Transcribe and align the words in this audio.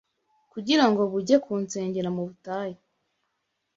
kugira 0.51 0.83
ngo 0.89 1.01
bujye 1.11 1.35
kunsengera 1.45 2.09
mu 2.15 2.21
butayu 2.27 2.79